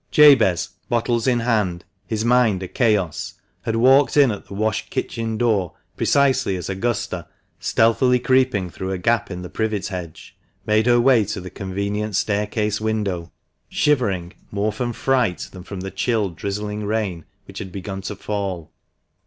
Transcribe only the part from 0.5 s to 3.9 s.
Z, bottles in hand, his mind a chaos, had